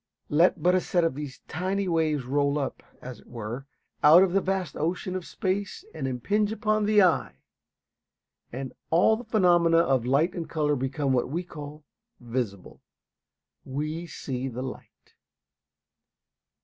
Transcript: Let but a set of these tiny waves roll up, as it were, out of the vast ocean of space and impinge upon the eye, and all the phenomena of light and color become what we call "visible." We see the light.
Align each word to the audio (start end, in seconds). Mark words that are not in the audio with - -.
Let 0.29 0.63
but 0.63 0.73
a 0.73 0.81
set 0.81 1.03
of 1.03 1.13
these 1.13 1.41
tiny 1.47 1.87
waves 1.87 2.25
roll 2.25 2.57
up, 2.57 2.81
as 3.03 3.19
it 3.19 3.27
were, 3.27 3.67
out 4.03 4.23
of 4.23 4.33
the 4.33 4.41
vast 4.41 4.75
ocean 4.75 5.15
of 5.15 5.27
space 5.27 5.85
and 5.93 6.07
impinge 6.07 6.51
upon 6.51 6.85
the 6.87 7.03
eye, 7.03 7.35
and 8.51 8.73
all 8.89 9.15
the 9.15 9.23
phenomena 9.23 9.77
of 9.77 10.07
light 10.07 10.33
and 10.33 10.49
color 10.49 10.75
become 10.75 11.13
what 11.13 11.29
we 11.29 11.43
call 11.43 11.83
"visible." 12.19 12.81
We 13.63 14.07
see 14.07 14.47
the 14.47 14.63
light. 14.63 15.13